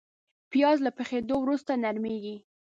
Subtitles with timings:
[0.51, 2.37] پیاز له پخېدو وروسته نرمېږي